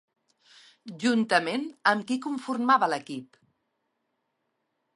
[1.03, 3.39] Juntament amb qui conformava l'equip?